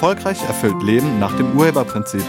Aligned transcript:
Erfolgreich 0.00 0.40
erfüllt 0.44 0.82
Leben 0.82 1.18
nach 1.18 1.36
dem 1.36 1.54
Urheberprinzip. 1.54 2.24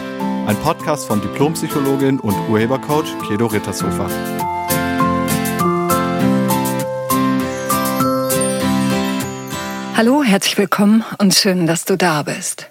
Ein 0.46 0.58
Podcast 0.58 1.08
von 1.08 1.21
Diplompsychologin 1.21 2.20
und 2.20 2.36
Urhebercoach 2.49 3.08
Kedo 3.26 3.46
Rittershofer. 3.46 4.10
Hallo, 9.96 10.22
herzlich 10.22 10.58
willkommen 10.58 11.05
und 11.18 11.33
schön, 11.33 11.65
dass 11.65 11.86
du 11.86 11.96
da 11.96 12.23
bist. 12.23 12.69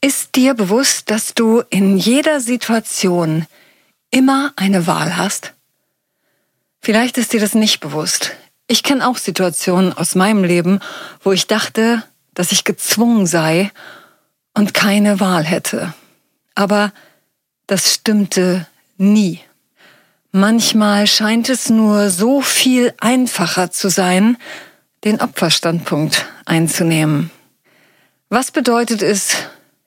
Ist 0.00 0.34
dir 0.34 0.54
bewusst, 0.54 1.10
dass 1.10 1.34
du 1.34 1.62
in 1.68 1.98
jeder 1.98 2.40
Situation 2.40 3.44
immer 4.10 4.54
eine 4.56 4.86
Wahl 4.86 5.18
hast? 5.18 5.52
Vielleicht 6.80 7.18
ist 7.18 7.34
dir 7.34 7.40
das 7.40 7.54
nicht 7.54 7.80
bewusst. 7.80 8.32
Ich 8.66 8.82
kenne 8.82 9.06
auch 9.06 9.18
Situationen 9.18 9.92
aus 9.92 10.14
meinem 10.14 10.42
Leben, 10.42 10.80
wo 11.22 11.32
ich 11.32 11.48
dachte, 11.48 12.02
dass 12.32 12.52
ich 12.52 12.64
gezwungen 12.64 13.26
sei 13.26 13.70
und 14.60 14.74
keine 14.74 15.20
Wahl 15.20 15.42
hätte. 15.42 15.94
Aber 16.54 16.92
das 17.66 17.94
stimmte 17.94 18.66
nie. 18.98 19.40
Manchmal 20.32 21.06
scheint 21.06 21.48
es 21.48 21.70
nur 21.70 22.10
so 22.10 22.42
viel 22.42 22.92
einfacher 23.00 23.70
zu 23.70 23.88
sein, 23.88 24.36
den 25.02 25.18
Opferstandpunkt 25.18 26.26
einzunehmen. 26.44 27.30
Was 28.28 28.50
bedeutet 28.50 29.00
es, 29.00 29.34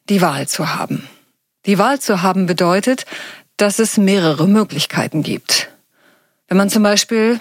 die 0.09 0.21
Wahl 0.21 0.47
zu 0.47 0.73
haben? 0.73 1.07
Die 1.67 1.77
Wahl 1.77 1.99
zu 1.99 2.23
haben 2.23 2.47
bedeutet, 2.47 3.05
dass 3.57 3.77
es 3.77 3.97
mehrere 3.97 4.47
Möglichkeiten 4.47 5.21
gibt. 5.21 5.69
Wenn 6.47 6.57
man 6.57 6.71
zum 6.71 6.81
Beispiel 6.81 7.39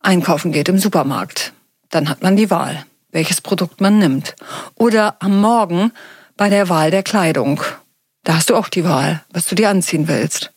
einkaufen 0.00 0.52
geht 0.52 0.70
im 0.70 0.78
Supermarkt, 0.78 1.52
dann 1.90 2.08
hat 2.08 2.22
man 2.22 2.34
die 2.34 2.48
Wahl, 2.48 2.86
welches 3.10 3.42
Produkt 3.42 3.82
man 3.82 3.98
nimmt. 3.98 4.36
Oder 4.74 5.16
am 5.18 5.38
Morgen 5.38 5.92
bei 6.36 6.48
der 6.48 6.68
Wahl 6.68 6.90
der 6.90 7.02
Kleidung. 7.02 7.62
Da 8.24 8.34
hast 8.36 8.50
du 8.50 8.56
auch 8.56 8.68
die 8.68 8.84
Wahl, 8.84 9.22
was 9.32 9.46
du 9.46 9.54
dir 9.54 9.70
anziehen 9.70 10.08
willst. 10.08 10.52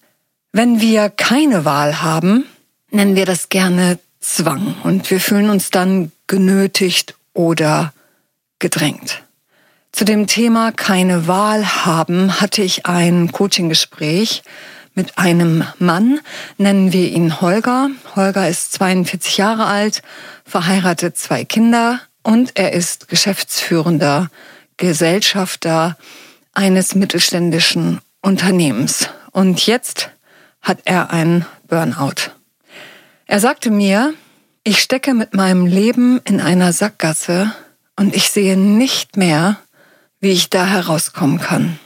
Wenn 0.51 0.79
wir 0.79 1.09
keine 1.09 1.65
Wahl 1.65 2.01
haben, 2.01 2.45
nennen 2.91 3.15
wir 3.15 3.25
das 3.25 3.49
gerne 3.49 3.99
Zwang 4.19 4.75
und 4.83 5.11
wir 5.11 5.19
fühlen 5.19 5.49
uns 5.49 5.69
dann 5.69 6.11
genötigt 6.27 7.15
oder 7.33 7.93
gedrängt. 8.59 9.23
Zu 9.91 10.03
dem 10.03 10.27
Thema 10.27 10.71
keine 10.71 11.27
Wahl 11.27 11.85
haben 11.85 12.41
hatte 12.41 12.61
ich 12.61 12.85
ein 12.85 13.31
Coaching-Gespräch 13.31 14.43
mit 14.93 15.17
einem 15.17 15.63
Mann, 15.77 16.19
nennen 16.57 16.91
wir 16.93 17.09
ihn 17.09 17.41
Holger. 17.41 17.89
Holger 18.15 18.47
ist 18.47 18.73
42 18.73 19.37
Jahre 19.37 19.65
alt, 19.65 20.01
verheiratet 20.45 21.17
zwei 21.17 21.45
Kinder 21.45 21.99
und 22.23 22.51
er 22.55 22.73
ist 22.73 23.07
geschäftsführender 23.07 24.29
Gesellschafter 24.77 25.97
eines 26.53 26.95
mittelständischen 26.95 27.99
Unternehmens. 28.21 29.09
Und 29.31 29.65
jetzt 29.65 30.09
hat 30.61 30.79
er 30.85 31.11
ein 31.11 31.45
Burnout. 31.67 32.31
Er 33.27 33.39
sagte 33.39 33.71
mir, 33.71 34.13
ich 34.63 34.79
stecke 34.79 35.13
mit 35.13 35.33
meinem 35.33 35.65
Leben 35.65 36.21
in 36.23 36.41
einer 36.41 36.73
Sackgasse 36.73 37.51
und 37.95 38.15
ich 38.15 38.31
sehe 38.31 38.57
nicht 38.57 39.17
mehr, 39.17 39.57
wie 40.19 40.31
ich 40.31 40.49
da 40.49 40.65
herauskommen 40.65 41.39
kann. 41.39 41.79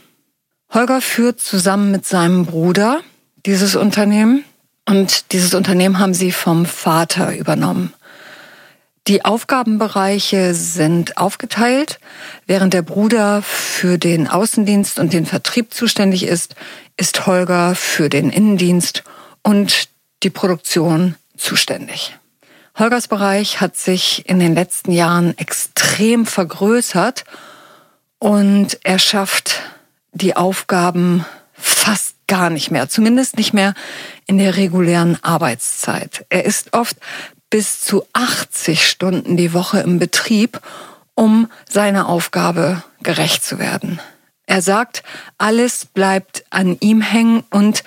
Holger 0.71 1.01
führt 1.01 1.39
zusammen 1.39 1.91
mit 1.91 2.05
seinem 2.05 2.45
Bruder 2.45 3.01
dieses 3.45 3.75
Unternehmen 3.75 4.43
und 4.87 5.33
dieses 5.33 5.53
Unternehmen 5.53 5.99
haben 5.99 6.13
sie 6.13 6.31
vom 6.31 6.65
Vater 6.65 7.35
übernommen. 7.35 7.93
Die 9.09 9.25
Aufgabenbereiche 9.25 10.53
sind 10.53 11.17
aufgeteilt. 11.17 11.99
Während 12.45 12.75
der 12.75 12.83
Bruder 12.83 13.41
für 13.41 13.97
den 13.97 14.27
Außendienst 14.27 14.99
und 14.99 15.13
den 15.13 15.25
Vertrieb 15.25 15.73
zuständig 15.73 16.27
ist, 16.27 16.53
ist 16.95 17.25
Holger 17.25 17.73
für 17.73 18.07
den 18.07 18.29
Innendienst 18.29 19.03
und 19.41 19.89
die 20.21 20.29
Produktion 20.29 21.15
zuständig. 21.35 22.15
Holgers 22.77 23.07
Bereich 23.07 23.59
hat 23.59 23.77
sich 23.77 24.29
in 24.29 24.39
den 24.39 24.53
letzten 24.53 24.91
Jahren 24.91 25.35
extrem 25.39 26.27
vergrößert 26.27 27.23
und 28.19 28.77
er 28.83 28.99
schafft 28.99 29.61
die 30.11 30.35
Aufgaben 30.35 31.25
fast 31.53 32.13
gar 32.27 32.51
nicht 32.51 32.69
mehr, 32.69 32.89
zumindest 32.89 33.37
nicht 33.37 33.53
mehr 33.53 33.73
in 34.27 34.37
der 34.37 34.55
regulären 34.55 35.17
Arbeitszeit. 35.23 36.27
Er 36.29 36.45
ist 36.45 36.73
oft 36.73 36.97
bis 37.49 37.81
zu 37.81 38.05
80 38.13 38.87
Stunden 38.87 39.37
die 39.37 39.53
Woche 39.53 39.79
im 39.79 39.99
Betrieb, 39.99 40.59
um 41.15 41.49
seiner 41.67 42.07
Aufgabe 42.07 42.83
gerecht 43.01 43.43
zu 43.43 43.59
werden. 43.59 43.99
Er 44.45 44.61
sagt, 44.61 45.03
alles 45.37 45.85
bleibt 45.85 46.43
an 46.49 46.77
ihm 46.79 47.01
hängen 47.01 47.43
und 47.49 47.83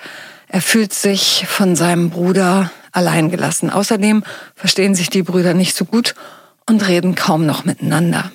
er 0.47 0.61
fühlt 0.61 0.93
sich 0.93 1.45
von 1.47 1.75
seinem 1.75 2.09
Bruder 2.09 2.71
alleingelassen. 2.91 3.69
Außerdem 3.69 4.23
verstehen 4.55 4.95
sich 4.95 5.09
die 5.09 5.23
Brüder 5.23 5.53
nicht 5.53 5.75
so 5.75 5.83
gut 5.85 6.15
und 6.69 6.87
reden 6.87 7.15
kaum 7.15 7.45
noch 7.45 7.65
miteinander. 7.65 8.31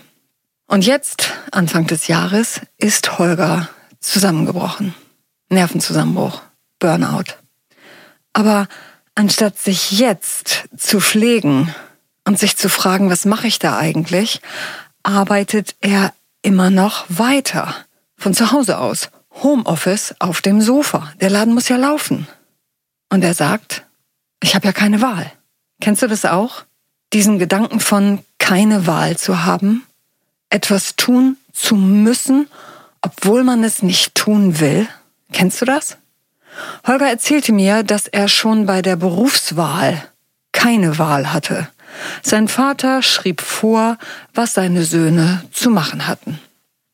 Und 0.67 0.85
jetzt, 0.85 1.31
Anfang 1.51 1.87
des 1.87 2.09
Jahres, 2.09 2.61
ist 2.77 3.19
Holger 3.19 3.71
zusammengebrochen. 4.01 4.95
Nervenzusammenbruch, 5.49 6.43
Burnout. 6.79 7.35
Aber 8.35 8.69
anstatt 9.19 9.59
sich 9.59 9.91
jetzt 9.91 10.69
zu 10.77 11.01
pflegen 11.01 11.75
und 12.25 12.39
sich 12.39 12.57
zu 12.57 12.69
fragen, 12.69 13.11
was 13.11 13.25
mache 13.25 13.49
ich 13.49 13.59
da 13.59 13.77
eigentlich, 13.77 14.41
arbeitet 15.03 15.75
er 15.81 16.13
immer 16.43 16.71
noch 16.71 17.05
weiter. 17.09 17.75
Von 18.17 18.33
zu 18.33 18.53
Hause 18.53 18.79
aus. 18.79 19.11
Homeoffice 19.43 20.15
auf 20.21 20.41
dem 20.41 20.61
Sofa. 20.61 21.13
Der 21.21 21.31
Laden 21.31 21.53
muss 21.53 21.69
ja 21.69 21.77
laufen. 21.77 22.29
Und 23.09 23.25
er 23.25 23.35
sagt, 23.35 23.85
ich 24.41 24.55
habe 24.55 24.67
ja 24.67 24.73
keine 24.73 25.03
Wahl. 25.03 25.33
Kennst 25.81 26.03
du 26.03 26.07
das 26.07 26.25
auch? 26.25 26.63
Diesen 27.13 27.41
Gedanken 27.41 27.81
von 27.81 28.21
keine 28.39 28.87
Wahl 28.87 29.17
zu 29.17 29.45
haben, 29.45 29.85
etwas 30.49 30.95
tun 30.95 31.37
zu 31.53 31.75
müssen, 31.75 32.47
obwohl 33.03 33.43
man 33.43 33.65
es 33.65 33.83
nicht 33.83 34.15
tun 34.15 34.61
will. 34.61 34.87
Kennst 35.33 35.61
du 35.61 35.65
das? 35.65 35.97
Holger 36.87 37.09
erzählte 37.09 37.53
mir, 37.53 37.83
dass 37.83 38.07
er 38.07 38.29
schon 38.29 38.67
bei 38.67 38.83
der 38.83 38.97
Berufswahl 38.97 40.03
keine 40.53 40.99
Wahl 40.99 41.33
hatte. 41.33 41.69
Sein 42.23 42.49
Vater 42.49 43.03
schrieb 43.03 43.41
vor, 43.41 43.99
was 44.35 44.55
seine 44.55 44.85
Söhne 44.85 45.43
zu 45.53 45.71
machen 45.71 46.07
hatten. 46.07 46.39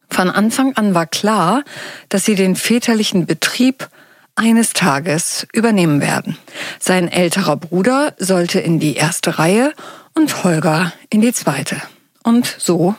Von 0.08 0.30
Anfang 0.30 0.76
an 0.76 0.94
war 0.94 1.06
klar, 1.06 1.64
dass 2.08 2.24
sie 2.24 2.34
den 2.34 2.56
väterlichen 2.56 3.26
Betrieb 3.26 3.88
eines 4.36 4.72
Tages 4.72 5.46
übernehmen 5.52 6.00
werden. 6.00 6.36
Sein 6.80 7.08
älterer 7.08 7.56
Bruder 7.56 8.14
sollte 8.18 8.60
in 8.60 8.80
die 8.80 8.94
erste 8.94 9.38
Reihe 9.38 9.72
und 10.14 10.44
Holger 10.44 10.92
in 11.10 11.20
die 11.20 11.32
zweite. 11.32 11.80
Und 12.22 12.54
so 12.58 12.94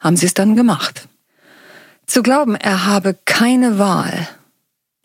haben 0.00 0.16
sie 0.16 0.26
es 0.26 0.34
dann 0.34 0.56
gemacht. 0.56 1.08
Zu 2.06 2.22
glauben, 2.22 2.54
er 2.54 2.86
habe 2.86 3.16
keine 3.24 3.78
Wahl, 3.78 4.28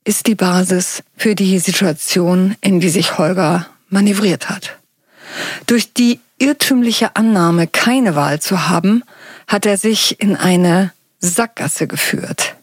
ist 0.04 0.28
die 0.28 0.36
Basis 0.36 1.04
für 1.16 1.36
die 1.36 1.60
Situation, 1.60 2.56
in 2.62 2.80
die 2.80 2.90
sich 2.90 3.18
Holger 3.18 3.68
manövriert 3.90 4.50
hat. 4.50 4.78
Durch 5.66 5.94
die 5.94 6.20
irrtümliche 6.38 7.16
Annahme, 7.16 7.68
keine 7.68 8.16
Wahl 8.16 8.42
zu 8.42 8.68
haben, 8.68 9.04
hat 9.48 9.66
er 9.66 9.78
sich 9.78 10.20
in 10.20 10.36
eine 10.36 10.92
Sackgasse 11.20 11.88
geführt. 11.88 12.56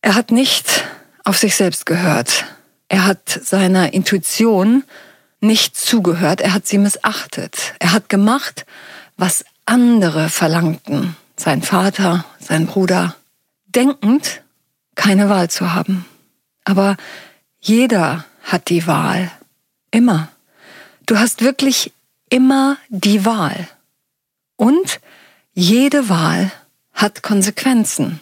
Er 0.00 0.14
hat 0.14 0.30
nicht 0.30 0.84
auf 1.24 1.36
sich 1.36 1.56
selbst 1.56 1.86
gehört. 1.86 2.46
Er 2.88 3.04
hat 3.04 3.28
seiner 3.28 3.92
Intuition 3.92 4.84
nicht 5.40 5.76
zugehört. 5.76 6.40
Er 6.40 6.54
hat 6.54 6.66
sie 6.66 6.78
missachtet. 6.78 7.74
Er 7.78 7.92
hat 7.92 8.08
gemacht, 8.08 8.64
was 9.16 9.44
andere 9.66 10.28
verlangten. 10.28 11.16
Sein 11.36 11.62
Vater, 11.62 12.24
sein 12.40 12.66
Bruder. 12.66 13.16
Denkend, 13.66 14.42
keine 14.94 15.28
Wahl 15.28 15.50
zu 15.50 15.74
haben. 15.74 16.06
Aber 16.66 16.96
jeder 17.60 18.24
hat 18.42 18.68
die 18.68 18.86
Wahl. 18.86 19.30
Immer. 19.92 20.28
Du 21.06 21.18
hast 21.18 21.40
wirklich 21.40 21.92
immer 22.28 22.76
die 22.88 23.24
Wahl. 23.24 23.68
Und 24.56 25.00
jede 25.54 26.08
Wahl 26.08 26.50
hat 26.92 27.22
Konsequenzen. 27.22 28.20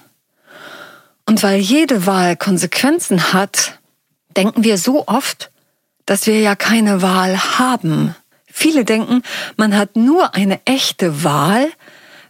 Und 1.26 1.42
weil 1.42 1.58
jede 1.58 2.06
Wahl 2.06 2.36
Konsequenzen 2.36 3.32
hat, 3.32 3.78
denken 4.36 4.62
wir 4.62 4.76
so 4.76 5.08
oft, 5.08 5.50
dass 6.04 6.26
wir 6.26 6.38
ja 6.40 6.54
keine 6.54 7.00
Wahl 7.00 7.58
haben. 7.58 8.14
Viele 8.46 8.84
denken, 8.84 9.22
man 9.56 9.74
hat 9.74 9.96
nur 9.96 10.34
eine 10.34 10.60
echte 10.66 11.24
Wahl, 11.24 11.72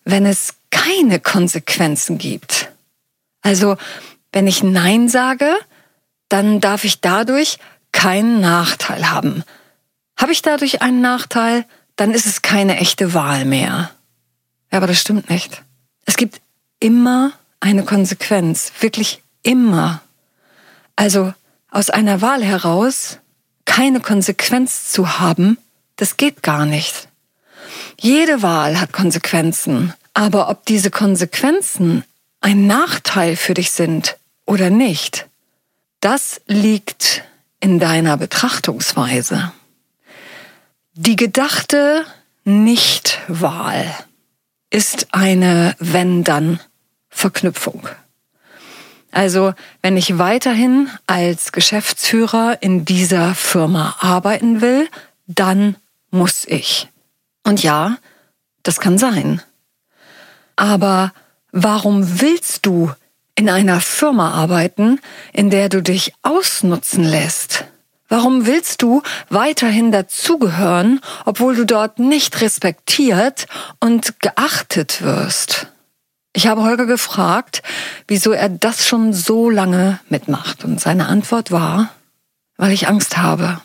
wenn 0.05 0.27
es 0.27 0.55
keine 0.71 1.19
Konsequenzen 1.19 2.19
gibt. 2.19 2.71
Also, 3.43 3.77
wenn 4.33 4.47
ich 4.47 4.63
Nein 4.63 5.09
sage, 5.09 5.57
dann 6.35 6.59
darf 6.59 6.83
ich 6.83 7.01
dadurch 7.01 7.61
keinen 7.93 8.41
Nachteil 8.41 9.09
haben. 9.09 9.45
Habe 10.17 10.33
ich 10.33 10.43
dadurch 10.43 10.83
einen 10.83 11.01
Nachteil, 11.01 11.65
dann 11.95 12.11
ist 12.11 12.27
es 12.27 12.43
keine 12.43 12.79
echte 12.79 13.15
Wahl 13.15 13.45
mehr. 13.45 13.93
Ja, 14.73 14.79
aber 14.79 14.89
das 14.89 15.01
stimmt 15.01 15.31
nicht. 15.31 15.63
Es 16.07 16.17
gibt 16.17 16.41
immer 16.81 17.31
eine 17.61 17.85
Konsequenz, 17.85 18.73
wirklich 18.81 19.23
immer. 19.45 20.03
Also 20.97 21.33
aus 21.71 21.89
einer 21.89 22.21
Wahl 22.21 22.43
heraus 22.43 23.21
keine 23.65 24.01
Konsequenz 24.01 24.91
zu 24.91 25.21
haben, 25.21 25.57
das 25.95 26.17
geht 26.17 26.43
gar 26.43 26.67
nicht. 26.67 27.07
Jede 28.01 28.43
Wahl 28.43 28.81
hat 28.81 28.93
Konsequenzen, 28.93 29.95
aber 30.15 30.49
ob 30.49 30.67
diese 30.67 30.91
Konsequenzen 30.91 32.03
ein 32.41 32.67
Nachteil 32.67 33.37
für 33.37 33.55
dich 33.55 33.71
sind 33.71 34.17
oder 34.47 34.69
nicht, 34.69 35.29
das 36.05 36.41
liegt 36.47 37.25
in 37.61 37.79
deiner 37.79 38.19
Betrachtungsweise. 38.19 39.53
Die 40.93 41.17
gedachte 41.17 42.05
Nichtwahl 42.45 43.87
ist 44.69 45.15
eine 45.15 45.75
Wenn-Dann-Verknüpfung. 45.79 47.89
Also, 49.13 49.55
wenn 49.81 49.97
ich 49.97 50.19
weiterhin 50.19 50.91
als 51.07 51.53
Geschäftsführer 51.53 52.59
in 52.61 52.85
dieser 52.85 53.35
Firma 53.35 53.97
arbeiten 54.01 54.61
will, 54.61 54.91
dann 55.27 55.77
muss 56.11 56.45
ich. 56.45 56.91
Und 57.45 57.63
ja, 57.63 57.97
das 58.63 58.79
kann 58.79 58.99
sein. 58.99 59.41
Aber 60.57 61.15
warum 61.51 62.21
willst 62.21 62.67
du 62.67 62.93
in 63.35 63.49
einer 63.49 63.81
Firma 63.81 64.33
arbeiten, 64.33 65.01
in 65.33 65.51
der 65.51 65.69
du 65.69 65.83
dich 65.83 66.13
ausnutzen 66.23 67.05
lässt? 67.05 67.65
Warum 68.09 68.47
willst 68.47 68.83
du 68.83 69.03
weiterhin 69.29 69.91
dazugehören, 69.91 71.01
obwohl 71.25 71.57
du 71.57 71.65
dort 71.65 71.99
nicht 71.99 72.41
respektiert 72.41 73.47
und 73.81 74.21
geachtet 74.21 75.03
wirst? 75.03 75.69
Ich 76.37 76.47
habe 76.47 76.63
Holger 76.63 76.87
gefragt, 76.87 77.63
wieso 78.09 78.33
er 78.33 78.49
das 78.49 78.87
schon 78.87 79.13
so 79.13 79.49
lange 79.49 80.01
mitmacht. 80.09 80.65
Und 80.65 80.81
seine 80.81 81.07
Antwort 81.07 81.51
war, 81.51 81.91
weil 82.57 82.73
ich 82.73 82.89
Angst 82.89 83.17
habe. 83.17 83.61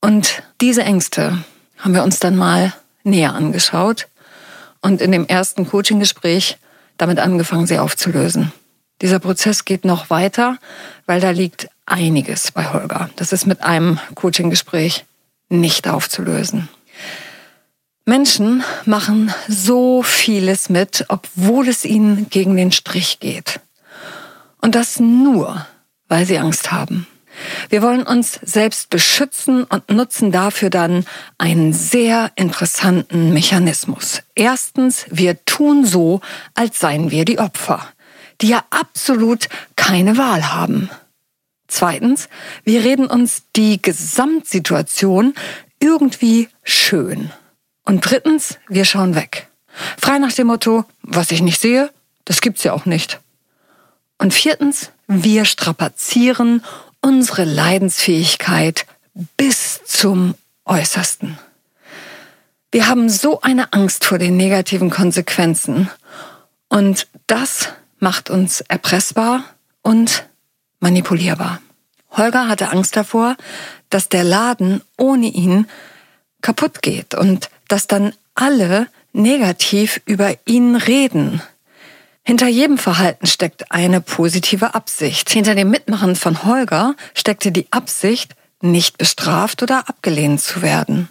Und 0.00 0.42
diese 0.60 0.82
Ängste 0.82 1.38
haben 1.78 1.94
wir 1.94 2.02
uns 2.02 2.18
dann 2.18 2.36
mal 2.36 2.72
näher 3.04 3.34
angeschaut 3.34 4.08
und 4.80 5.00
in 5.00 5.12
dem 5.12 5.26
ersten 5.26 5.68
Coaching-Gespräch 5.68 6.58
damit 6.96 7.18
angefangen, 7.20 7.66
sie 7.66 7.78
aufzulösen. 7.78 8.52
Dieser 9.00 9.18
Prozess 9.18 9.64
geht 9.64 9.84
noch 9.84 10.10
weiter, 10.10 10.58
weil 11.06 11.20
da 11.20 11.30
liegt 11.30 11.68
einiges 11.86 12.50
bei 12.52 12.72
Holger. 12.72 13.10
Das 13.16 13.32
ist 13.32 13.46
mit 13.46 13.62
einem 13.62 13.98
Coaching-Gespräch 14.14 15.04
nicht 15.48 15.88
aufzulösen. 15.88 16.68
Menschen 18.04 18.64
machen 18.86 19.32
so 19.48 20.02
vieles 20.02 20.68
mit, 20.70 21.04
obwohl 21.08 21.68
es 21.68 21.84
ihnen 21.84 22.28
gegen 22.30 22.56
den 22.56 22.72
Strich 22.72 23.20
geht. 23.20 23.60
Und 24.60 24.74
das 24.74 24.98
nur, 24.98 25.66
weil 26.08 26.26
sie 26.26 26.38
Angst 26.38 26.72
haben. 26.72 27.06
Wir 27.68 27.82
wollen 27.82 28.02
uns 28.02 28.40
selbst 28.42 28.90
beschützen 28.90 29.64
und 29.64 29.90
nutzen 29.90 30.32
dafür 30.32 30.70
dann 30.70 31.04
einen 31.36 31.72
sehr 31.72 32.32
interessanten 32.34 33.32
Mechanismus. 33.32 34.22
Erstens, 34.34 35.06
wir 35.10 35.44
tun 35.44 35.84
so, 35.84 36.20
als 36.54 36.80
seien 36.80 37.10
wir 37.10 37.24
die 37.24 37.38
Opfer, 37.38 37.86
die 38.40 38.48
ja 38.48 38.64
absolut 38.70 39.48
keine 39.76 40.16
Wahl 40.16 40.52
haben. 40.52 40.90
Zweitens, 41.66 42.28
wir 42.64 42.82
reden 42.82 43.06
uns 43.06 43.42
die 43.54 43.80
Gesamtsituation 43.80 45.34
irgendwie 45.80 46.48
schön. 46.62 47.30
Und 47.84 48.00
drittens, 48.08 48.58
wir 48.68 48.84
schauen 48.84 49.14
weg. 49.14 49.48
Frei 49.98 50.18
nach 50.18 50.32
dem 50.32 50.48
Motto, 50.48 50.84
was 51.02 51.30
ich 51.30 51.42
nicht 51.42 51.60
sehe, 51.60 51.90
das 52.24 52.40
gibt's 52.40 52.64
ja 52.64 52.72
auch 52.72 52.86
nicht. 52.86 53.20
Und 54.18 54.34
viertens, 54.34 54.90
wir 55.06 55.44
strapazieren 55.44 56.64
unsere 57.00 57.44
Leidensfähigkeit 57.44 58.86
bis 59.36 59.84
zum 59.84 60.34
Äußersten. 60.64 61.38
Wir 62.70 62.88
haben 62.88 63.08
so 63.08 63.40
eine 63.40 63.72
Angst 63.72 64.04
vor 64.04 64.18
den 64.18 64.36
negativen 64.36 64.90
Konsequenzen 64.90 65.88
und 66.68 67.06
das 67.26 67.68
macht 67.98 68.30
uns 68.30 68.60
erpressbar 68.62 69.44
und 69.82 70.26
manipulierbar. 70.80 71.60
Holger 72.10 72.48
hatte 72.48 72.70
Angst 72.70 72.96
davor, 72.96 73.36
dass 73.90 74.08
der 74.08 74.24
Laden 74.24 74.82
ohne 74.96 75.26
ihn 75.26 75.66
kaputt 76.40 76.82
geht 76.82 77.14
und 77.14 77.50
dass 77.68 77.86
dann 77.86 78.12
alle 78.34 78.86
negativ 79.12 80.00
über 80.06 80.34
ihn 80.46 80.76
reden. 80.76 81.42
Hinter 82.22 82.46
jedem 82.46 82.78
Verhalten 82.78 83.26
steckt 83.26 83.72
eine 83.72 84.00
positive 84.00 84.74
Absicht. 84.74 85.30
Hinter 85.30 85.54
dem 85.54 85.70
Mitmachen 85.70 86.14
von 86.14 86.44
Holger 86.44 86.94
steckte 87.14 87.52
die 87.52 87.66
Absicht, 87.70 88.34
nicht 88.60 88.98
bestraft 88.98 89.62
oder 89.62 89.88
abgelehnt 89.88 90.40
zu 90.40 90.62
werden. 90.62 91.08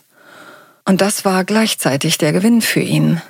Und 0.86 1.01
das 1.01 1.25
war 1.25 1.44
gleichzeitig 1.44 2.18
der 2.18 2.33
Gewinn 2.33 2.62
für 2.62 2.81
ihn. 2.81 3.22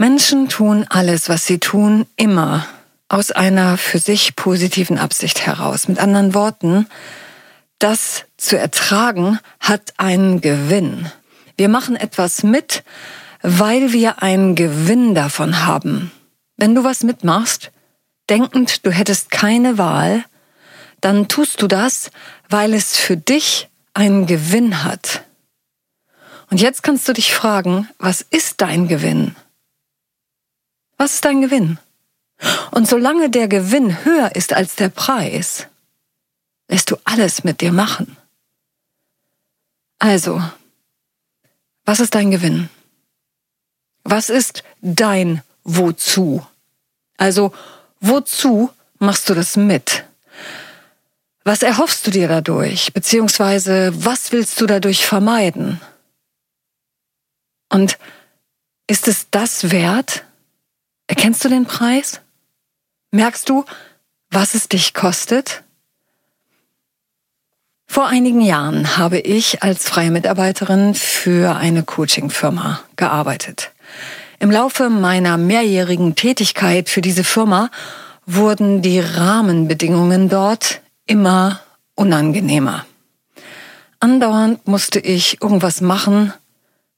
Menschen 0.00 0.48
tun 0.48 0.86
alles, 0.88 1.28
was 1.28 1.44
sie 1.44 1.58
tun, 1.58 2.06
immer 2.14 2.66
aus 3.08 3.32
einer 3.32 3.76
für 3.76 3.98
sich 3.98 4.36
positiven 4.36 4.96
Absicht 4.96 5.44
heraus. 5.44 5.88
Mit 5.88 5.98
anderen 5.98 6.34
Worten, 6.34 6.86
das 7.80 8.24
zu 8.36 8.56
ertragen 8.56 9.40
hat 9.58 9.94
einen 9.96 10.40
Gewinn. 10.40 11.10
Wir 11.56 11.68
machen 11.68 11.96
etwas 11.96 12.44
mit, 12.44 12.84
weil 13.42 13.92
wir 13.92 14.22
einen 14.22 14.54
Gewinn 14.54 15.16
davon 15.16 15.66
haben. 15.66 16.12
Wenn 16.56 16.76
du 16.76 16.84
was 16.84 17.02
mitmachst, 17.02 17.72
denkend, 18.30 18.86
du 18.86 18.92
hättest 18.92 19.32
keine 19.32 19.78
Wahl, 19.78 20.24
dann 21.00 21.26
tust 21.26 21.60
du 21.60 21.66
das, 21.66 22.12
weil 22.48 22.72
es 22.72 22.96
für 22.96 23.16
dich 23.16 23.68
einen 23.94 24.26
Gewinn 24.26 24.84
hat. 24.84 25.24
Und 26.50 26.60
jetzt 26.60 26.84
kannst 26.84 27.08
du 27.08 27.12
dich 27.12 27.34
fragen, 27.34 27.88
was 27.98 28.22
ist 28.22 28.60
dein 28.60 28.86
Gewinn? 28.86 29.34
Was 30.98 31.14
ist 31.14 31.24
dein 31.24 31.40
Gewinn? 31.40 31.78
Und 32.70 32.86
solange 32.86 33.30
der 33.30 33.48
Gewinn 33.48 34.04
höher 34.04 34.36
ist 34.36 34.52
als 34.52 34.76
der 34.76 34.90
Preis, 34.90 35.66
lässt 36.68 36.90
du 36.90 36.96
alles 37.04 37.44
mit 37.44 37.60
dir 37.60 37.72
machen. 37.72 38.16
Also, 39.98 40.42
was 41.84 42.00
ist 42.00 42.14
dein 42.14 42.30
Gewinn? 42.30 42.68
Was 44.04 44.28
ist 44.28 44.62
dein 44.82 45.42
wozu. 45.68 46.44
Also, 47.16 47.52
wozu 48.00 48.70
machst 48.98 49.28
du 49.28 49.34
das 49.34 49.56
mit? 49.56 50.04
Was 51.44 51.62
erhoffst 51.62 52.06
du 52.06 52.10
dir 52.10 52.28
dadurch? 52.28 52.92
Beziehungsweise, 52.92 53.92
was 53.94 54.32
willst 54.32 54.60
du 54.60 54.66
dadurch 54.66 55.06
vermeiden? 55.06 55.80
Und 57.68 57.98
ist 58.86 59.08
es 59.08 59.26
das 59.30 59.70
wert? 59.70 60.24
Erkennst 61.08 61.44
du 61.44 61.48
den 61.48 61.64
Preis? 61.64 62.20
Merkst 63.10 63.48
du, 63.48 63.64
was 64.30 64.54
es 64.54 64.68
dich 64.68 64.94
kostet? 64.94 65.64
Vor 67.86 68.06
einigen 68.06 68.42
Jahren 68.42 68.98
habe 68.98 69.18
ich 69.18 69.62
als 69.62 69.88
freie 69.88 70.10
Mitarbeiterin 70.10 70.94
für 70.94 71.56
eine 71.56 71.82
Coaching-Firma 71.82 72.80
gearbeitet. 72.96 73.72
Im 74.38 74.50
Laufe 74.50 74.90
meiner 74.90 75.38
mehrjährigen 75.38 76.14
Tätigkeit 76.14 76.90
für 76.90 77.00
diese 77.00 77.24
Firma 77.24 77.70
wurden 78.26 78.82
die 78.82 79.00
Rahmenbedingungen 79.00 80.28
dort 80.28 80.82
immer 81.06 81.60
unangenehmer. 81.94 82.84
Andauernd 84.00 84.68
musste 84.68 85.00
ich 85.00 85.40
irgendwas 85.42 85.80
machen, 85.80 86.34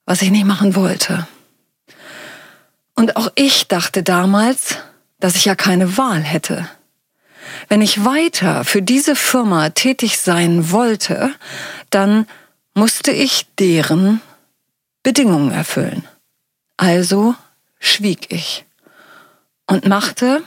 was 0.05 0.21
ich 0.23 0.33
nicht 0.33 0.45
machen 0.45 0.75
wollte. 0.75 1.29
Und 2.95 3.17
auch 3.17 3.31
ich 3.35 3.69
dachte 3.69 4.03
damals, 4.03 4.77
dass 5.19 5.37
ich 5.37 5.45
ja 5.45 5.55
keine 5.55 5.97
Wahl 5.97 6.21
hätte. 6.21 6.69
Wenn 7.69 7.83
ich 7.83 8.05
weiter 8.05 8.65
für 8.65 8.83
diese 8.83 9.17
Firma 9.17 9.71
tätig 9.71 10.19
sein 10.19 10.71
wollte, 10.71 11.31
dann 11.91 12.27
musste 12.75 13.11
ich 13.11 13.47
deren 13.59 14.21
Bedingungen 15.03 15.51
erfüllen. 15.51 16.07
Also 16.77 17.35
schwieg 17.79 18.33
ich 18.33 18.65
und 19.67 19.87
machte 19.87 20.43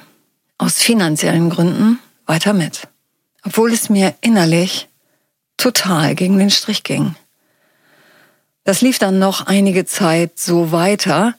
aus 0.58 0.80
finanziellen 0.80 1.50
Gründen 1.50 2.00
weiter 2.26 2.54
mit, 2.54 2.88
obwohl 3.44 3.74
es 3.74 3.90
mir 3.90 4.16
innerlich 4.22 4.88
total 5.58 6.16
gegen 6.16 6.38
den 6.38 6.50
Strich 6.50 6.84
ging. 6.84 7.16
Das 8.64 8.82
lief 8.82 8.98
dann 8.98 9.20
noch 9.20 9.46
einige 9.46 9.86
Zeit 9.86 10.40
so 10.40 10.72
weiter, 10.72 11.36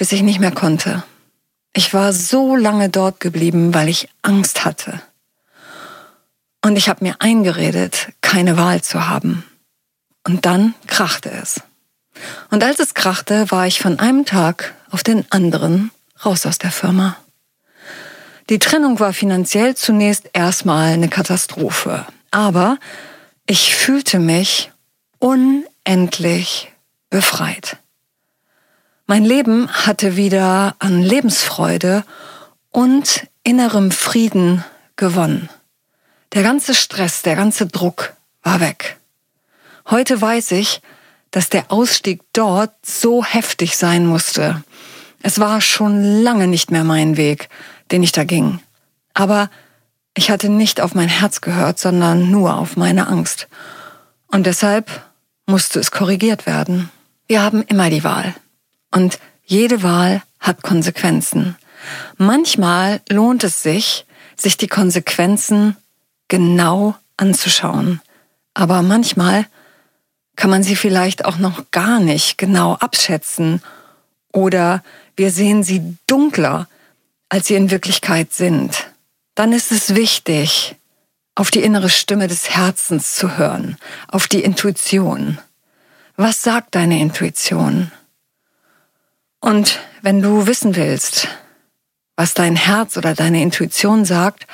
bis 0.00 0.12
ich 0.12 0.22
nicht 0.22 0.40
mehr 0.40 0.50
konnte. 0.50 1.02
Ich 1.74 1.92
war 1.92 2.14
so 2.14 2.56
lange 2.56 2.88
dort 2.88 3.20
geblieben, 3.20 3.74
weil 3.74 3.90
ich 3.90 4.08
Angst 4.22 4.64
hatte. 4.64 5.02
Und 6.64 6.76
ich 6.76 6.88
habe 6.88 7.04
mir 7.04 7.16
eingeredet, 7.18 8.08
keine 8.22 8.56
Wahl 8.56 8.80
zu 8.80 9.10
haben. 9.10 9.44
Und 10.26 10.46
dann 10.46 10.72
krachte 10.86 11.30
es. 11.30 11.60
Und 12.50 12.64
als 12.64 12.78
es 12.78 12.94
krachte, 12.94 13.50
war 13.50 13.66
ich 13.66 13.78
von 13.78 13.98
einem 13.98 14.24
Tag 14.24 14.74
auf 14.90 15.02
den 15.02 15.30
anderen 15.30 15.90
raus 16.24 16.46
aus 16.46 16.56
der 16.56 16.70
Firma. 16.70 17.18
Die 18.48 18.58
Trennung 18.58 19.00
war 19.00 19.12
finanziell 19.12 19.76
zunächst 19.76 20.30
erstmal 20.32 20.94
eine 20.94 21.10
Katastrophe, 21.10 22.06
aber 22.30 22.78
ich 23.44 23.74
fühlte 23.74 24.18
mich 24.18 24.72
unendlich 25.18 26.72
befreit. 27.10 27.76
Mein 29.10 29.24
Leben 29.24 29.68
hatte 29.68 30.14
wieder 30.14 30.76
an 30.78 31.02
Lebensfreude 31.02 32.04
und 32.70 33.26
innerem 33.42 33.90
Frieden 33.90 34.64
gewonnen. 34.94 35.48
Der 36.32 36.44
ganze 36.44 36.76
Stress, 36.76 37.22
der 37.22 37.34
ganze 37.34 37.66
Druck 37.66 38.12
war 38.44 38.60
weg. 38.60 38.98
Heute 39.90 40.20
weiß 40.20 40.52
ich, 40.52 40.80
dass 41.32 41.50
der 41.50 41.72
Ausstieg 41.72 42.20
dort 42.32 42.70
so 42.86 43.24
heftig 43.24 43.76
sein 43.76 44.06
musste. 44.06 44.62
Es 45.24 45.40
war 45.40 45.60
schon 45.60 46.22
lange 46.22 46.46
nicht 46.46 46.70
mehr 46.70 46.84
mein 46.84 47.16
Weg, 47.16 47.48
den 47.90 48.04
ich 48.04 48.12
da 48.12 48.22
ging. 48.22 48.60
Aber 49.12 49.50
ich 50.16 50.30
hatte 50.30 50.48
nicht 50.48 50.80
auf 50.80 50.94
mein 50.94 51.08
Herz 51.08 51.40
gehört, 51.40 51.80
sondern 51.80 52.30
nur 52.30 52.56
auf 52.58 52.76
meine 52.76 53.08
Angst. 53.08 53.48
Und 54.28 54.46
deshalb 54.46 54.88
musste 55.46 55.80
es 55.80 55.90
korrigiert 55.90 56.46
werden. 56.46 56.90
Wir 57.26 57.42
haben 57.42 57.64
immer 57.64 57.90
die 57.90 58.04
Wahl. 58.04 58.36
Und 58.90 59.18
jede 59.44 59.82
Wahl 59.82 60.22
hat 60.38 60.62
Konsequenzen. 60.62 61.56
Manchmal 62.16 63.00
lohnt 63.08 63.44
es 63.44 63.62
sich, 63.62 64.06
sich 64.36 64.56
die 64.56 64.68
Konsequenzen 64.68 65.76
genau 66.28 66.94
anzuschauen. 67.16 68.00
Aber 68.54 68.82
manchmal 68.82 69.46
kann 70.36 70.50
man 70.50 70.62
sie 70.62 70.76
vielleicht 70.76 71.24
auch 71.24 71.38
noch 71.38 71.70
gar 71.70 72.00
nicht 72.00 72.38
genau 72.38 72.74
abschätzen 72.74 73.62
oder 74.32 74.82
wir 75.16 75.30
sehen 75.30 75.62
sie 75.62 75.96
dunkler, 76.06 76.66
als 77.28 77.46
sie 77.46 77.54
in 77.54 77.70
Wirklichkeit 77.70 78.32
sind. 78.32 78.86
Dann 79.34 79.52
ist 79.52 79.70
es 79.72 79.94
wichtig, 79.94 80.76
auf 81.34 81.50
die 81.50 81.62
innere 81.62 81.90
Stimme 81.90 82.28
des 82.28 82.50
Herzens 82.50 83.14
zu 83.14 83.36
hören, 83.36 83.76
auf 84.08 84.28
die 84.28 84.42
Intuition. 84.42 85.38
Was 86.16 86.42
sagt 86.42 86.74
deine 86.74 87.00
Intuition? 87.00 87.92
Und 89.40 89.80
wenn 90.02 90.22
du 90.22 90.46
wissen 90.46 90.76
willst, 90.76 91.28
was 92.16 92.34
dein 92.34 92.56
Herz 92.56 92.96
oder 92.96 93.14
deine 93.14 93.42
Intuition 93.42 94.04
sagt, 94.04 94.46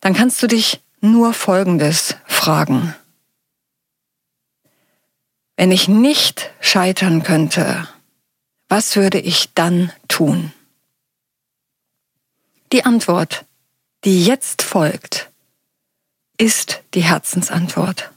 dann 0.00 0.14
kannst 0.14 0.42
du 0.42 0.46
dich 0.46 0.80
nur 1.00 1.32
Folgendes 1.32 2.16
fragen. 2.26 2.94
Wenn 5.56 5.72
ich 5.72 5.88
nicht 5.88 6.50
scheitern 6.60 7.22
könnte, 7.22 7.88
was 8.68 8.96
würde 8.96 9.18
ich 9.18 9.54
dann 9.54 9.90
tun? 10.06 10.52
Die 12.72 12.84
Antwort, 12.84 13.46
die 14.04 14.24
jetzt 14.24 14.60
folgt, 14.62 15.30
ist 16.36 16.82
die 16.94 17.02
Herzensantwort. 17.02 18.10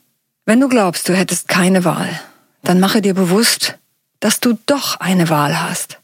Wenn 0.45 0.59
du 0.59 0.67
glaubst, 0.67 1.07
du 1.07 1.15
hättest 1.15 1.47
keine 1.47 1.85
Wahl, 1.85 2.19
dann 2.61 2.79
mache 2.79 3.01
dir 3.01 3.13
bewusst, 3.13 3.77
dass 4.19 4.39
du 4.39 4.59
doch 4.65 4.99
eine 4.99 5.29
Wahl 5.29 5.61
hast. 5.61 6.00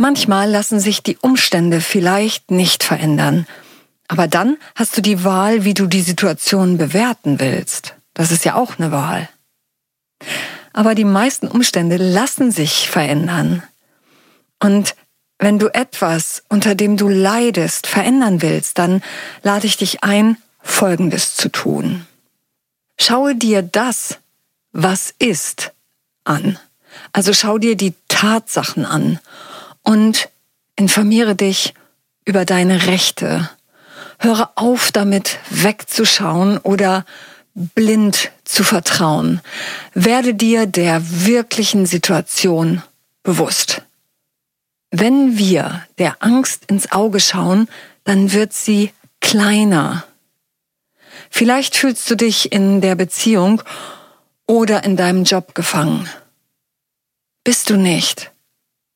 Manchmal 0.00 0.48
lassen 0.48 0.80
sich 0.80 1.02
die 1.02 1.18
Umstände 1.18 1.82
vielleicht 1.82 2.50
nicht 2.50 2.82
verändern, 2.84 3.46
aber 4.08 4.28
dann 4.28 4.56
hast 4.74 4.96
du 4.96 5.02
die 5.02 5.24
Wahl, 5.24 5.64
wie 5.64 5.74
du 5.74 5.86
die 5.86 6.00
Situation 6.00 6.78
bewerten 6.78 7.38
willst. 7.38 7.96
Das 8.14 8.32
ist 8.32 8.46
ja 8.46 8.54
auch 8.54 8.78
eine 8.78 8.92
Wahl. 8.92 9.28
Aber 10.72 10.94
die 10.94 11.04
meisten 11.04 11.48
Umstände 11.48 11.98
lassen 11.98 12.50
sich 12.50 12.88
verändern. 12.88 13.62
Und 14.58 14.94
wenn 15.38 15.58
du 15.58 15.68
etwas, 15.68 16.44
unter 16.48 16.74
dem 16.74 16.96
du 16.96 17.10
leidest, 17.10 17.86
verändern 17.86 18.40
willst, 18.40 18.78
dann 18.78 19.02
lade 19.42 19.66
ich 19.66 19.76
dich 19.76 20.02
ein, 20.02 20.38
Folgendes 20.62 21.36
zu 21.36 21.50
tun. 21.50 22.06
Schaue 22.98 23.34
dir 23.34 23.60
das, 23.60 24.16
was 24.72 25.12
ist, 25.18 25.72
an. 26.24 26.58
Also 27.12 27.34
schau 27.34 27.58
dir 27.58 27.76
die 27.76 27.92
Tatsachen 28.08 28.86
an 28.86 29.20
und 29.82 30.28
informiere 30.76 31.34
dich 31.34 31.74
über 32.24 32.44
deine 32.44 32.86
Rechte. 32.86 33.50
Höre 34.18 34.50
auf 34.56 34.92
damit 34.92 35.38
wegzuschauen 35.48 36.58
oder 36.58 37.04
blind 37.54 38.30
zu 38.44 38.64
vertrauen. 38.64 39.40
Werde 39.94 40.34
dir 40.34 40.66
der 40.66 41.02
wirklichen 41.26 41.86
Situation 41.86 42.82
bewusst. 43.22 43.82
Wenn 44.90 45.38
wir 45.38 45.86
der 45.98 46.16
Angst 46.20 46.64
ins 46.66 46.90
Auge 46.92 47.20
schauen, 47.20 47.68
dann 48.04 48.32
wird 48.32 48.52
sie 48.52 48.92
kleiner. 49.20 50.04
Vielleicht 51.30 51.76
fühlst 51.76 52.10
du 52.10 52.16
dich 52.16 52.52
in 52.52 52.80
der 52.80 52.96
Beziehung 52.96 53.62
oder 54.46 54.82
in 54.84 54.96
deinem 54.96 55.24
Job 55.24 55.54
gefangen. 55.54 56.08
Bist 57.44 57.70
du 57.70 57.76
nicht. 57.76 58.32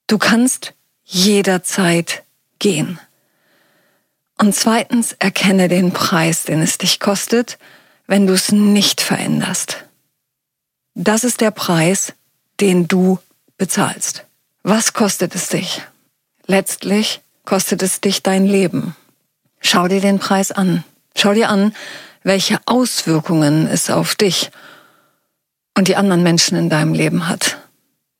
Du 0.07 0.19
kannst 0.19 0.74
jederzeit 1.05 2.23
gehen. 2.59 2.99
Und 4.39 4.55
zweitens 4.55 5.13
erkenne 5.13 5.69
den 5.69 5.93
Preis, 5.93 6.45
den 6.45 6.61
es 6.61 6.79
dich 6.79 6.99
kostet, 6.99 7.59
wenn 8.07 8.27
du 8.27 8.33
es 8.33 8.53
nicht 8.53 9.01
veränderst. 9.01 9.85
Das 10.95 11.25
ist 11.25 11.41
der 11.41 11.51
Preis, 11.51 12.15
den 12.61 12.89
du 12.89 13.19
bezahlst. 13.57 14.25
Was 14.63 14.93
kostet 14.93 15.35
es 15.35 15.49
dich? 15.49 15.83
Letztlich 16.47 17.21
kostet 17.45 17.83
es 17.83 18.01
dich 18.01 18.23
dein 18.23 18.47
Leben. 18.47 18.97
Schau 19.61 19.89
dir 19.89 20.01
den 20.01 20.19
Preis 20.19 20.53
an. 20.53 20.85
Schau 21.17 21.33
dir 21.33 21.49
an, 21.49 21.75
welche 22.23 22.59
Auswirkungen 22.67 23.67
es 23.67 23.91
auf 23.91 24.15
dich 24.15 24.51
und 25.77 25.89
die 25.89 25.97
anderen 25.97 26.23
Menschen 26.23 26.57
in 26.57 26.71
deinem 26.71 26.95
Leben 26.95 27.29
hat. 27.29 27.59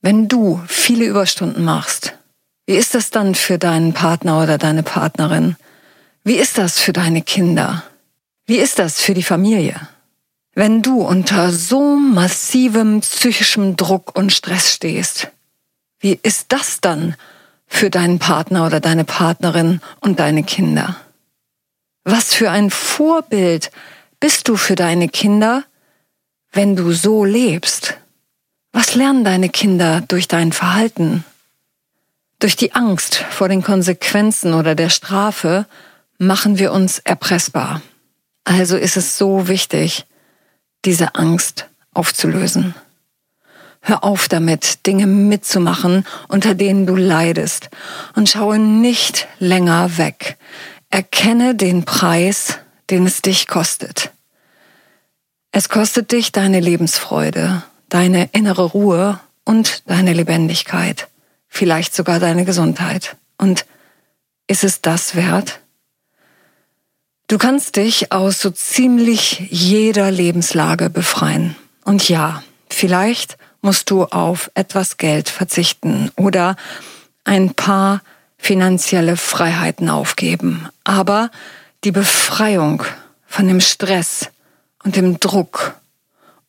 Wenn 0.01 0.27
du 0.27 0.61
viele 0.67 1.05
Überstunden 1.05 1.63
machst, 1.63 2.13
wie 2.65 2.75
ist 2.75 2.95
das 2.95 3.11
dann 3.11 3.35
für 3.35 3.57
deinen 3.57 3.93
Partner 3.93 4.41
oder 4.41 4.57
deine 4.57 4.83
Partnerin? 4.83 5.55
Wie 6.23 6.35
ist 6.35 6.57
das 6.57 6.79
für 6.79 6.93
deine 6.93 7.21
Kinder? 7.21 7.83
Wie 8.47 8.57
ist 8.57 8.79
das 8.79 8.99
für 8.99 9.13
die 9.13 9.23
Familie? 9.23 9.75
Wenn 10.53 10.81
du 10.81 11.01
unter 11.01 11.51
so 11.51 11.95
massivem 11.97 13.01
psychischem 13.01 13.75
Druck 13.75 14.17
und 14.17 14.31
Stress 14.31 14.73
stehst, 14.73 15.29
wie 15.99 16.19
ist 16.23 16.47
das 16.49 16.81
dann 16.81 17.15
für 17.67 17.89
deinen 17.89 18.19
Partner 18.19 18.65
oder 18.65 18.79
deine 18.79 19.03
Partnerin 19.03 19.81
und 19.99 20.19
deine 20.19 20.43
Kinder? 20.43 20.95
Was 22.03 22.33
für 22.33 22.49
ein 22.51 22.69
Vorbild 22.69 23.71
bist 24.19 24.47
du 24.47 24.55
für 24.55 24.75
deine 24.75 25.09
Kinder, 25.09 25.65
wenn 26.51 26.75
du 26.75 26.93
so 26.93 27.25
lebst? 27.25 27.97
Was 28.71 28.95
lernen 28.95 29.23
deine 29.23 29.49
Kinder 29.49 30.01
durch 30.01 30.27
dein 30.27 30.51
Verhalten? 30.51 31.23
Durch 32.45 32.55
die 32.55 32.75
Angst 32.75 33.25
vor 33.31 33.49
den 33.49 33.63
Konsequenzen 33.63 34.53
oder 34.53 34.75
der 34.75 34.89
Strafe 34.89 35.65
machen 36.19 36.59
wir 36.59 36.73
uns 36.73 36.99
erpressbar. 36.99 37.81
Also 38.43 38.77
ist 38.77 38.97
es 38.97 39.17
so 39.17 39.47
wichtig, 39.47 40.05
diese 40.85 41.15
Angst 41.15 41.67
aufzulösen. 41.95 42.75
Hör 43.81 44.03
auf 44.03 44.27
damit, 44.27 44.85
Dinge 44.85 45.07
mitzumachen, 45.07 46.05
unter 46.27 46.53
denen 46.53 46.85
du 46.85 46.95
leidest, 46.95 47.71
und 48.13 48.29
schaue 48.29 48.59
nicht 48.59 49.27
länger 49.39 49.97
weg. 49.97 50.37
Erkenne 50.91 51.55
den 51.55 51.83
Preis, 51.83 52.59
den 52.91 53.07
es 53.07 53.23
dich 53.23 53.47
kostet. 53.47 54.11
Es 55.51 55.67
kostet 55.67 56.11
dich 56.11 56.31
deine 56.31 56.59
Lebensfreude, 56.59 57.63
deine 57.89 58.29
innere 58.33 58.65
Ruhe 58.65 59.19
und 59.45 59.89
deine 59.89 60.13
Lebendigkeit, 60.13 61.07
vielleicht 61.55 61.95
sogar 61.95 62.19
deine 62.19 62.45
Gesundheit. 62.45 63.15
Und 63.37 63.65
ist 64.47 64.63
es 64.63 64.81
das 64.81 65.15
wert? 65.15 65.61
Du 67.27 67.37
kannst 67.37 67.77
dich 67.77 68.11
aus 68.11 68.41
so 68.41 68.51
ziemlich 68.51 69.47
jeder 69.49 70.11
Lebenslage 70.11 70.89
befreien. 70.89 71.55
Und 71.83 72.07
ja, 72.09 72.43
vielleicht 72.69 73.37
musst 73.61 73.89
du 73.89 74.03
auf 74.03 74.51
etwas 74.53 74.97
Geld 74.97 75.29
verzichten 75.29 76.11
oder 76.17 76.55
ein 77.23 77.55
paar 77.55 78.01
finanzielle 78.37 79.17
Freiheiten 79.17 79.89
aufgeben. 79.89 80.67
Aber 80.83 81.31
die 81.83 81.91
Befreiung 81.91 82.83
von 83.25 83.47
dem 83.47 83.61
Stress 83.61 84.29
und 84.83 84.97
dem 84.97 85.19
Druck 85.19 85.75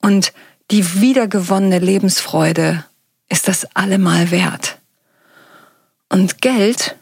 und 0.02 0.32
die 0.70 1.00
wiedergewonnene 1.00 1.78
Lebensfreude 1.78 2.84
ist 3.28 3.48
das 3.48 3.66
allemal 3.74 4.30
wert. 4.30 4.78
Und 6.16 6.40
Geld 6.40 6.96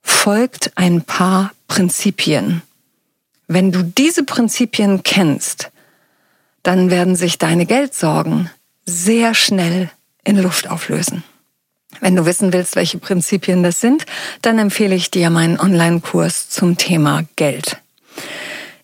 folgt 0.00 0.72
ein 0.76 1.02
paar 1.02 1.52
Prinzipien. 1.68 2.62
Wenn 3.48 3.70
du 3.70 3.84
diese 3.84 4.24
Prinzipien 4.24 5.02
kennst, 5.02 5.70
dann 6.62 6.90
werden 6.90 7.16
sich 7.16 7.36
deine 7.36 7.66
Geldsorgen 7.66 8.48
sehr 8.86 9.34
schnell 9.34 9.90
in 10.24 10.40
Luft 10.40 10.70
auflösen. 10.70 11.22
Wenn 12.00 12.16
du 12.16 12.24
wissen 12.24 12.50
willst, 12.54 12.76
welche 12.76 12.96
Prinzipien 12.96 13.62
das 13.62 13.82
sind, 13.82 14.06
dann 14.40 14.58
empfehle 14.58 14.94
ich 14.94 15.10
dir 15.10 15.28
meinen 15.28 15.60
Online-Kurs 15.60 16.48
zum 16.48 16.78
Thema 16.78 17.24
Geld. 17.36 17.76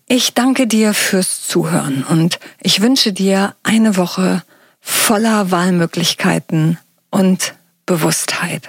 Ich 0.06 0.34
danke 0.34 0.66
dir 0.66 0.92
fürs 0.92 1.48
Zuhören 1.48 2.04
und 2.04 2.40
ich 2.60 2.82
wünsche 2.82 3.14
dir 3.14 3.54
eine 3.62 3.96
Woche 3.96 4.42
voller 4.82 5.50
Wahlmöglichkeiten 5.50 6.76
und 7.08 7.54
Bewusstheit. 7.86 8.68